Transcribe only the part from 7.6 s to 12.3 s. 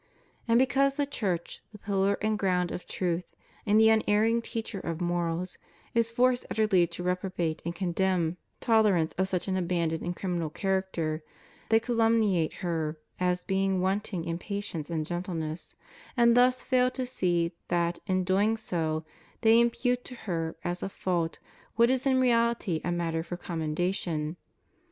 and condemn tolerance of such an abandoned and criminal character, they calum